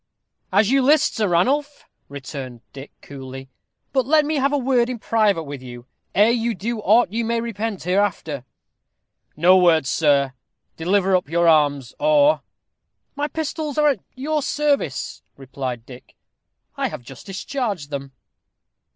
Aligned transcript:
"As 0.51 0.71
you 0.71 0.81
list, 0.81 1.13
Sir 1.13 1.27
Ranulph," 1.27 1.85
returned 2.09 2.61
Dick, 2.73 2.89
coolly; 3.03 3.49
"but 3.93 4.07
let 4.07 4.25
me 4.25 4.37
have 4.37 4.51
a 4.51 4.57
word 4.57 4.89
in 4.89 4.97
private 4.97 5.43
with 5.43 5.61
you 5.61 5.85
ere 6.15 6.31
you 6.31 6.55
do 6.55 6.79
aught 6.79 7.11
you 7.11 7.23
may 7.23 7.39
repent 7.39 7.83
hereafter." 7.83 8.43
"No 9.37 9.57
words, 9.57 9.89
sir 9.89 10.33
deliver 10.75 11.15
up 11.15 11.29
your 11.29 11.47
arms, 11.47 11.93
or" 11.99 12.41
"My 13.15 13.27
pistols 13.27 13.77
are 13.77 13.89
at 13.89 13.99
your 14.15 14.41
service," 14.41 15.21
replied 15.37 15.85
Dick. 15.85 16.15
"I 16.75 16.87
have 16.87 17.03
just 17.03 17.27
discharged 17.27 17.91
them." 17.91 18.11